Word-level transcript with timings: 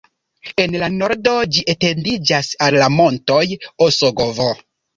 En 0.61 0.77
la 0.83 0.87
nordo 0.93 1.33
ĝi 1.57 1.63
etendiĝas 1.75 2.51
al 2.69 2.81
la 2.85 2.89
montoj 2.97 3.41
Osogovo. 3.89 4.53